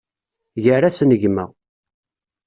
Gar-asen 0.63 1.11
gma. 1.21 1.45